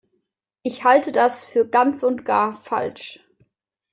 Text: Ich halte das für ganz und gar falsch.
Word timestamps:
Ich 0.63 0.83
halte 0.83 1.11
das 1.11 1.45
für 1.45 1.67
ganz 1.67 2.01
und 2.01 2.25
gar 2.25 2.55
falsch. 2.55 3.19